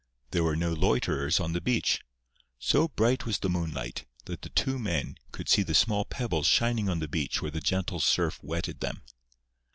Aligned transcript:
There 0.31 0.43
were 0.43 0.55
no 0.55 0.73
loiterers 0.73 1.39
on 1.39 1.53
the 1.53 1.61
beach. 1.61 2.01
So 2.57 2.87
bright 2.87 3.27
was 3.27 3.37
the 3.37 3.51
moonlight 3.51 4.07
that 4.25 4.41
the 4.41 4.49
two 4.49 4.79
men 4.79 5.19
could 5.31 5.47
see 5.47 5.61
the 5.61 5.75
small 5.75 6.05
pebbles 6.05 6.47
shining 6.47 6.89
on 6.89 6.97
the 6.97 7.07
beach 7.07 7.39
where 7.39 7.51
the 7.51 7.61
gentle 7.61 7.99
surf 7.99 8.39
wetted 8.41 8.79
them. 8.79 9.03